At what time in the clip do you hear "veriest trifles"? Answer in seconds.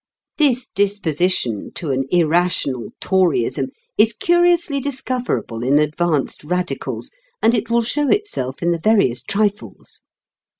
8.83-10.01